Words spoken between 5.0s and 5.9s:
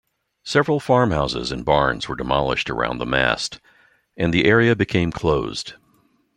closed.